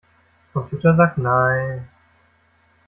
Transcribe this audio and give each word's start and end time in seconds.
Computer 0.51 0.95
sagt 0.95 1.19
nein. 1.19 1.87